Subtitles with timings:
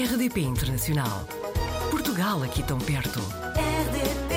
[0.00, 1.28] RDP Internacional.
[1.90, 3.18] Portugal aqui tão perto.
[3.20, 4.32] RDP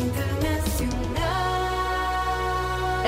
[0.00, 1.26] Internacional.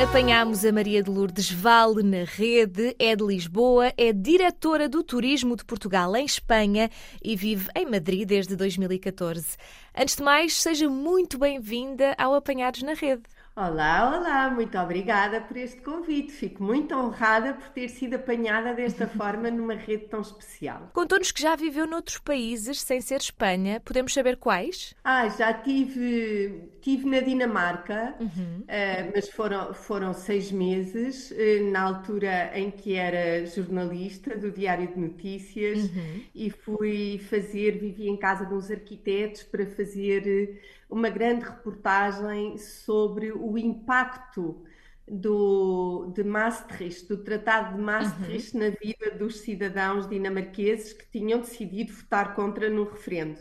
[0.03, 5.55] Apanhámos a Maria de Lourdes Vale na rede, é de Lisboa, é diretora do Turismo
[5.55, 6.91] de Portugal em Espanha
[7.23, 9.57] e vive em Madrid desde 2014.
[9.97, 13.23] Antes de mais, seja muito bem-vinda ao Apanhados na Rede.
[13.61, 16.31] Olá, olá, muito obrigada por este convite.
[16.31, 20.91] Fico muito honrada por ter sido apanhada desta forma numa rede tão especial.
[20.95, 23.81] Contou-nos que já viveu noutros países sem ser Espanha.
[23.81, 24.95] Podemos saber quais?
[25.03, 28.63] Ah, já tive, tive na Dinamarca, Uhum.
[28.69, 34.87] eh, mas foram, foram seis meses, eh, na altura em que era jornalista do Diário
[34.87, 36.25] de Notícias Uhum.
[36.35, 42.57] e fui fazer, vivi em casa de uns arquitetos para fazer eh, uma grande reportagem
[42.59, 44.65] sobre o impacto
[45.11, 51.93] do, de Maastricht, do Tratado de Maastricht na vida dos cidadãos dinamarqueses que tinham decidido
[51.93, 53.39] votar contra no referendo.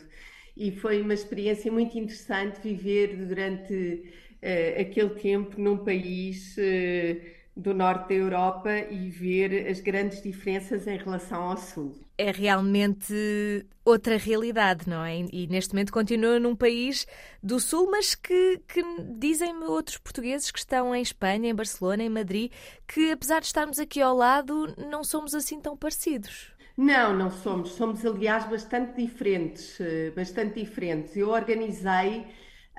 [0.56, 7.74] E foi uma experiência muito interessante viver durante eh, aquele tempo num país eh, do
[7.74, 11.98] norte da Europa e ver as grandes diferenças em relação ao sul.
[12.18, 15.20] É realmente outra realidade, não é?
[15.32, 17.06] E neste momento continua num país
[17.42, 18.84] do Sul, mas que, que
[19.18, 22.52] dizem-me outros portugueses que estão em Espanha, em Barcelona, em Madrid,
[22.88, 26.52] que apesar de estarmos aqui ao lado, não somos assim tão parecidos.
[26.76, 27.72] Não, não somos.
[27.72, 31.16] Somos, aliás, bastante diferentes, eh, bastante diferentes.
[31.18, 32.26] Eu organizei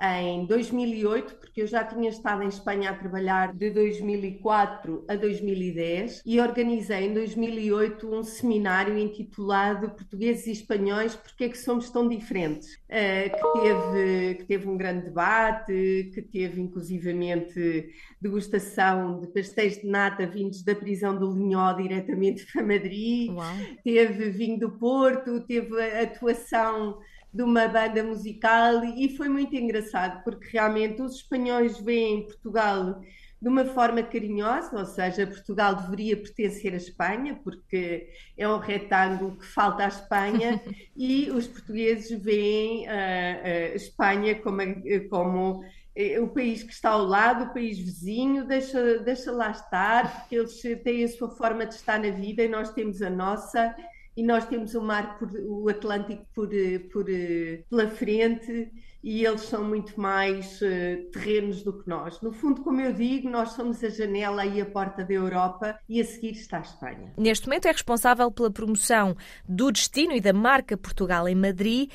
[0.01, 6.23] em 2008, porque eu já tinha estado em Espanha a trabalhar de 2004 a 2010,
[6.25, 12.07] e organizei em 2008 um seminário intitulado Portugueses e Espanhóis, porque é que somos tão
[12.07, 12.79] diferentes?
[12.87, 17.89] Eh, que teve, que teve um grande debate, que teve inclusivamente
[18.21, 23.55] degustação de pastéis de nata vindos da prisão do Linhó diretamente para Madrid Uau!
[23.83, 26.99] teve vinho do Porto, teve atuação
[27.33, 33.01] de uma banda musical e foi muito engraçado porque realmente os espanhóis veem Portugal
[33.41, 39.37] de uma forma carinhosa, ou seja, Portugal deveria pertencer à Espanha porque é um retângulo
[39.37, 40.61] que falta à Espanha
[40.95, 44.61] e os portugueses veem a, a Espanha como,
[45.09, 45.63] como
[45.95, 50.35] eh, o país que está ao lado, o país vizinho, deixa, deixa lá estar, porque
[50.35, 53.73] eles têm a sua forma de estar na vida e nós temos a nossa,
[54.19, 58.69] e nós temos o mar, por, o Atlântico por, eh, por, eh, pela frente,
[59.01, 62.19] e eles são muito mais eh, terrenos do que nós.
[62.19, 66.01] No fundo, como eu digo, nós somos a janela e a porta da Europa, e
[66.01, 67.13] a seguir está a Espanha.
[67.17, 69.15] Neste momento é responsável pela promoção
[69.47, 71.89] do destino e da marca Portugal em Madrid.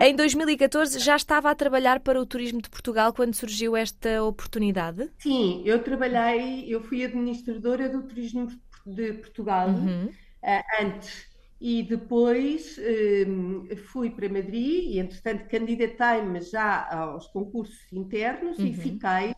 [0.00, 5.08] Em 2014 já estava a trabalhar para o Turismo de Portugal quando surgiu esta oportunidade?
[5.16, 8.48] Sim, eu trabalhei, eu fui administradora do Turismo
[8.84, 9.68] de Portugal.
[9.68, 10.10] Uhum.
[10.42, 11.28] ah, antes.
[11.60, 12.78] E depois
[13.26, 19.34] hum, fui para Madrid e, entretanto, candidatei-me já aos concursos internos e fiquei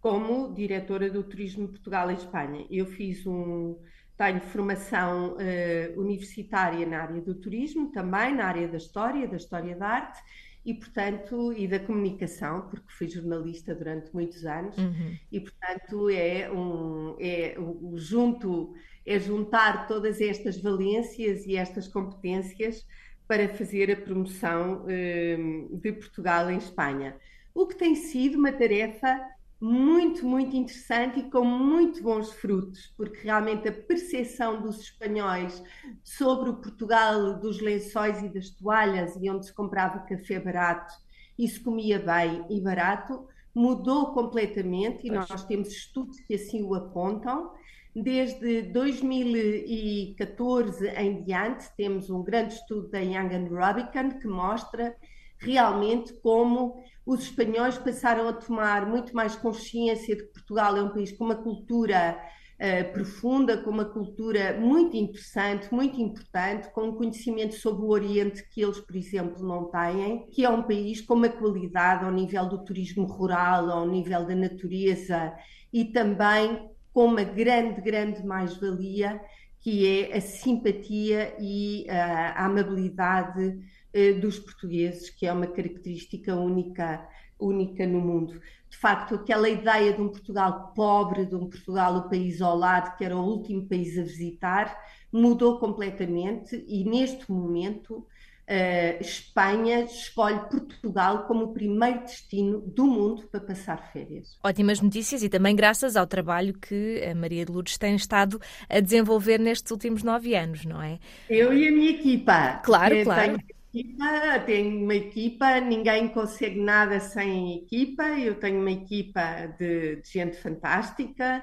[0.00, 2.66] como diretora do Turismo de Portugal em Espanha.
[2.70, 3.80] Eu fiz um,
[4.16, 9.74] tenho formação eh, universitária na área do turismo, também na área da história, da história
[9.76, 10.20] da arte
[10.64, 15.18] e, portanto, e da comunicação, porque fui jornalista durante muitos anos Uhum.
[15.30, 18.74] e portanto é um é o junto
[19.06, 22.86] é juntar todas estas valências e estas competências
[23.26, 27.16] para fazer a promoção hum, de Portugal em Espanha.
[27.54, 29.20] O que tem sido uma tarefa
[29.60, 35.62] muito, muito interessante e com muito bons frutos, porque realmente a percepção dos espanhóis
[36.02, 40.92] sobre o Portugal dos lençóis e das toalhas e onde se comprava café barato
[41.38, 46.74] e se comia bem e barato, mudou completamente e nós temos estudos que assim o
[46.74, 47.52] apontam.
[47.94, 54.96] Desde 2014 em diante, temos um grande estudo da Young Rubicon que mostra
[55.38, 60.88] realmente como os espanhóis passaram a tomar muito mais consciência de que Portugal é um
[60.88, 62.20] país com uma cultura
[62.58, 68.42] eh, profunda, com uma cultura muito interessante, muito importante, com um conhecimento sobre o Oriente
[68.48, 72.48] que eles, por exemplo, não têm, que é um país com uma qualidade ao nível
[72.48, 75.32] do turismo rural, ao nível da natureza
[75.72, 79.20] e também com uma grande, grande mais-valia,
[79.60, 83.58] que é a simpatia e ah, a amabilidade
[83.92, 87.04] eh, dos portugueses, que é uma característica única,
[87.38, 88.40] única no mundo.
[88.70, 92.96] De facto, aquela ideia de um Portugal pobre, de um Portugal o país ao lado,
[92.96, 94.78] que era o último país a visitar,
[95.12, 98.06] mudou completamente e neste momento
[98.46, 104.38] Uh, Espanha escolhe Portugal como o primeiro destino do mundo para passar férias.
[104.44, 108.38] Ótimas notícias e também graças ao trabalho que a Maria de Lourdes tem estado
[108.68, 110.98] a desenvolver nestes últimos nove anos, não é?
[111.30, 112.60] Eu e a minha equipa.
[112.62, 113.38] Claro, claro.
[113.38, 118.02] Tenho equipa, tenho uma equipa, ninguém consegue nada sem equipa.
[118.02, 121.42] Eu tenho uma equipa de, de gente fantástica.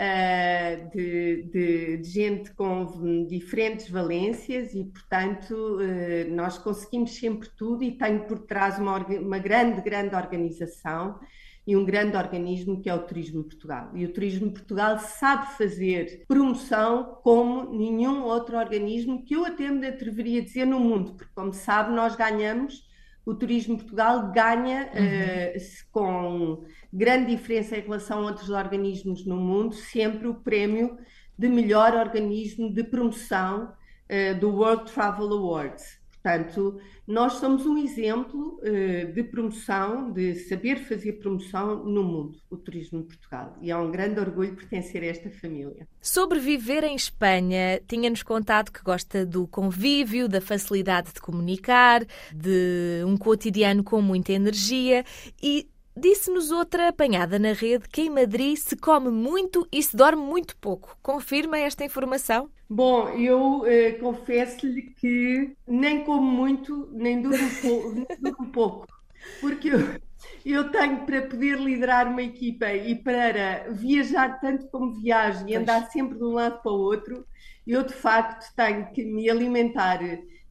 [0.00, 7.84] Uh, de, de, de, gente com diferentes valências e, portanto, uh, nós conseguimos sempre tudo
[7.84, 11.20] e tenho por trás uma, uma grande, grande organização
[11.66, 13.90] e um grande organismo que é o Turismo Portugal.
[13.94, 19.86] E o Turismo Portugal sabe fazer promoção como nenhum outro organismo que eu até me
[19.86, 22.88] atreveria a dizer no mundo, porque, como sabe, nós ganhamos
[23.30, 25.56] o Turismo Portugal ganha uhum.
[25.56, 30.98] uh, com grande diferença em relação a outros organismos no mundo, sempre o prémio
[31.38, 35.99] de melhor organismo de promoção uh, do World Travel Awards.
[36.22, 42.56] Portanto, nós somos um exemplo uh, de promoção, de saber fazer promoção no mundo, o
[42.56, 43.56] turismo de Portugal.
[43.62, 45.88] E é um grande orgulho pertencer a esta família.
[46.00, 53.02] Sobre viver em Espanha, tinha-nos contado que gosta do convívio, da facilidade de comunicar, de
[53.06, 55.04] um cotidiano com muita energia
[55.42, 55.66] e
[56.00, 60.56] Disse-nos outra apanhada na rede que em Madrid se come muito e se dorme muito
[60.56, 60.96] pouco.
[61.02, 62.48] Confirma esta informação?
[62.70, 67.36] Bom, eu eh, confesso-lhe que nem como muito, nem durmo,
[68.08, 68.86] nem durmo pouco.
[69.42, 70.00] Porque eu,
[70.42, 75.90] eu tenho para poder liderar uma equipa e para viajar tanto como viajo e andar
[75.90, 77.26] sempre de um lado para o outro,
[77.66, 80.00] eu de facto tenho que me alimentar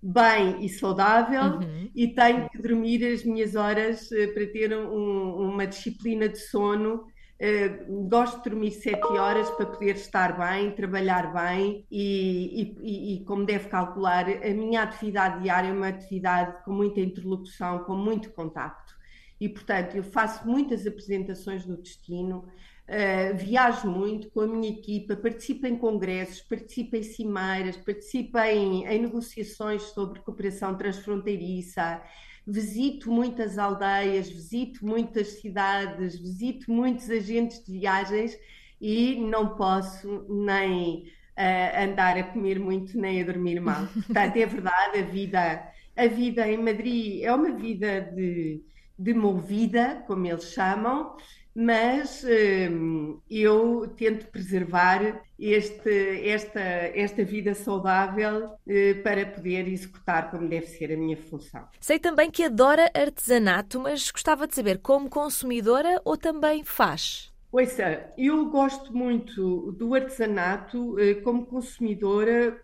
[0.01, 1.89] bem e saudável uhum.
[1.93, 7.05] e tenho que dormir as minhas horas uh, para ter um, uma disciplina de sono.
[7.41, 13.25] Uh, gosto de dormir sete horas para poder estar bem, trabalhar bem e, e, e,
[13.25, 18.31] como deve calcular, a minha atividade diária é uma atividade com muita interlocução, com muito
[18.31, 18.99] contacto.
[19.39, 22.45] E, portanto, eu faço muitas apresentações no destino,
[22.89, 28.83] Uh, viajo muito com a minha equipa, participo em congressos, participo em cimeiras, participo em,
[28.83, 32.01] em negociações sobre cooperação transfronteiriça,
[32.47, 38.35] visito muitas aldeias, visito muitas cidades, visito muitos agentes de viagens
[38.81, 41.03] e não posso nem
[41.37, 43.85] uh, andar a comer muito nem a dormir mal.
[43.93, 48.63] Portanto, é verdade, a vida, a vida em Madrid é uma vida de,
[48.97, 51.15] de movida, como eles chamam,
[51.61, 52.23] mas
[52.71, 60.67] hum, eu tento preservar este, esta, esta vida saudável eh, para poder executar como deve
[60.67, 61.67] ser a minha função.
[61.81, 67.29] Sei também que adora artesanato, mas gostava de saber como consumidora ou também faz?
[67.51, 72.57] Ouça, eu gosto muito do artesanato eh, como consumidora,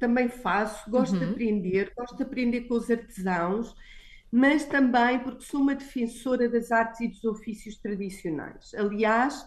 [0.00, 1.18] também faço, gosto uhum.
[1.18, 3.76] de aprender, gosto de aprender com os artesãos
[4.30, 8.74] mas também porque sou uma defensora das artes e dos ofícios tradicionais.
[8.74, 9.46] Aliás,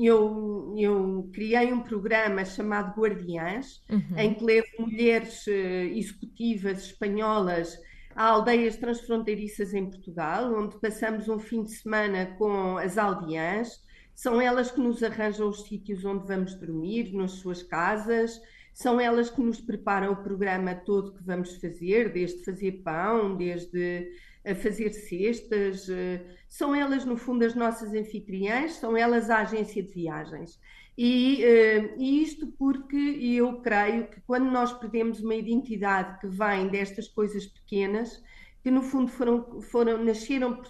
[0.00, 4.18] eu, eu criei um programa chamado Guardiãs, uhum.
[4.18, 7.76] em que levo mulheres eh, executivas espanholas
[8.14, 13.82] a aldeias transfronteiriças em Portugal, onde passamos um fim de semana com as aldeãs.
[14.14, 18.40] São elas que nos arranjam os sítios onde vamos dormir, nas suas casas,
[18.72, 24.10] são elas que nos preparam o programa todo que vamos fazer, desde fazer pão, desde
[24.44, 25.88] a fazer cestas.
[25.88, 30.58] Eh, são elas, no fundo, as nossas anfitriãs, são elas a agência de viagens.
[30.96, 36.68] E, uh, e, isto porque eu creio que quando nós perdemos uma identidade que vem
[36.68, 38.22] destas coisas pequenas,
[38.62, 40.60] que no fundo foram, foram nasceram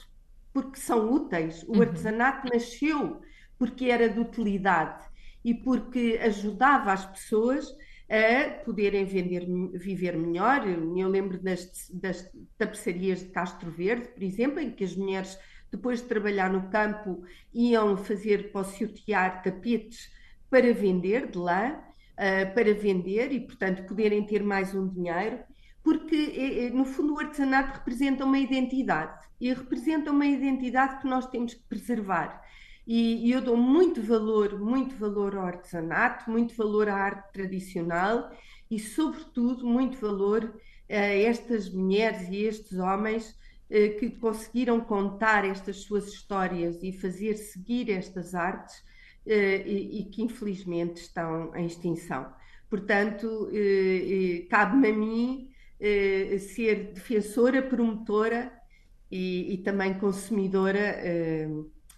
[0.52, 1.82] porque são úteis, o uhum.
[1.82, 3.20] artesanato nasceu
[3.58, 5.04] porque era de utilidade
[5.44, 7.74] e porque ajudava as pessoas
[8.08, 10.66] a poderem vender, viver melhor.
[10.66, 15.38] Eu lembro das, das tapeçarias de Castro Verde, por exemplo, em que as mulheres,
[15.70, 20.10] depois de trabalhar no campo, iam fazer possiotear tapetes
[20.50, 21.82] para vender de lá,
[22.12, 25.40] uh, para vender e, portanto, poderem ter mais um dinheiro,
[25.82, 31.08] porque, eh, eh, no fundo, o artesanato representa uma identidade e representa uma identidade que
[31.08, 32.40] nós temos que preservar.
[32.86, 38.30] E, e eu dou muito valor, muito valor ao artesanato, muito valor à arte tradicional
[38.70, 40.52] e, sobretudo, muito valor
[40.88, 43.36] a estas mulheres e estes homens
[43.74, 48.84] eh, que conseguiram contar estas suas histórias e fazer seguir estas artes
[49.24, 52.30] eh, e, e, que infelizmente estão em extinção.
[52.68, 55.48] Portanto, eh, cabe-me a mim
[56.38, 58.52] ser defensora, promotora
[59.10, 60.96] e, e também consumidora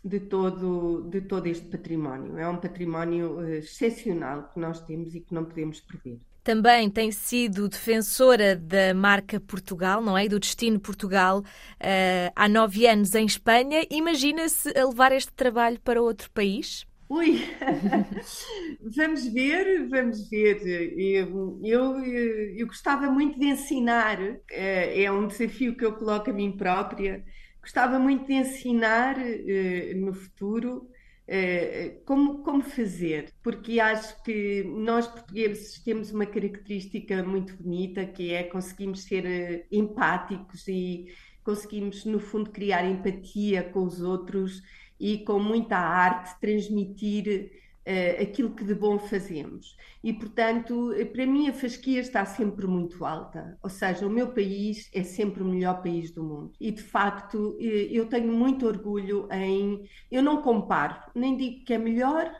[0.04, 2.38] de todo, de todo este património.
[2.38, 6.18] É um património uh, excepcional que nós temos e que não podemos perder.
[6.42, 10.28] Também tem sido defensora da marca Portugal, não é?
[10.28, 13.86] Do destino Portugal uh, há nove anos em Espanha.
[13.90, 16.86] Imagina-se a levar este trabalho para outro país?
[17.08, 17.40] Ui,
[18.96, 20.60] vamos ver, vamos ver.
[20.98, 24.18] Eu, eu, eu, gostava muito de ensinar,
[24.50, 27.24] eh, é um desafio que eu coloco a mim própria.
[27.64, 30.86] Gostava muito de ensinar eh, no futuro
[31.26, 38.34] eh, como, como fazer, porque acho que nós portugueses temos uma característica muito bonita que
[38.34, 41.06] é conseguimos ser eh, empáticos e
[41.42, 44.60] conseguimos, no fundo, criar empatia com os outros
[45.00, 47.50] e com muita arte transmitir
[47.86, 49.76] uh, aquilo que de bom fazemos.
[50.02, 54.90] E, portanto, para mim a fasquia está sempre muito alta, ou seja, o meu país
[54.92, 56.52] é sempre o melhor país do mundo.
[56.60, 59.88] E, de facto, eh, eu tenho muito orgulho em.
[60.10, 62.30] Eu não comparo, nem digo que é melhor,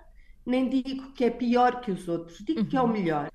[0.45, 2.67] nem digo que é pior que os outros, digo uhum.
[2.67, 2.93] que é o uhum.
[2.93, 3.31] melhor.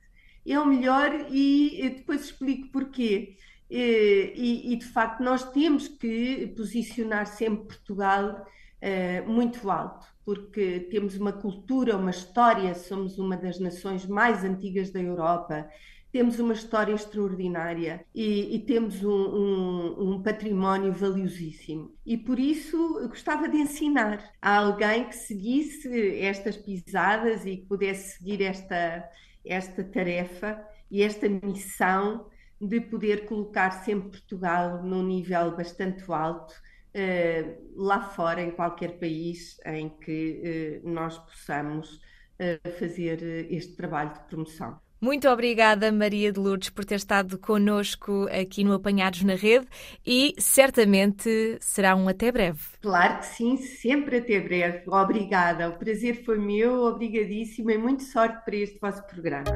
[0.46, 3.36] É o melhor e depois explico porquê.
[3.70, 8.48] E, e, e, de facto nós temos que posicionar sempre Portugal
[8.82, 14.92] uh, muito alto porque temos uma cultura, uma história, somos uma das nações mais antigas
[14.92, 15.68] da Europa,
[16.12, 21.96] temos uma história extraordinária e, e temos um, um, um, património valiosíssimo.
[22.06, 28.20] E por isso gostava de ensinar a alguém que seguisse estas pisadas e que pudesse
[28.20, 29.10] seguir esta,
[29.44, 32.28] esta tarefa e esta missão
[32.62, 36.54] de poder colocar sempre Portugal num nível bastante alto
[37.00, 44.14] eh, lá fora, em qualquer país em que uh, nós possamos uh, fazer este trabalho
[44.14, 44.78] de promoção.
[45.00, 49.66] Muito obrigada, Maria de Lourdes, por ter estado connosco aqui no Apanhados na Rede
[50.06, 52.60] e certamente será um até breve.
[52.82, 54.84] Claro que sim, sempre até breve.
[54.88, 55.70] Obrigada.
[55.70, 59.56] O prazer foi meu, obrigadíssima e muito sorte para este vosso programa.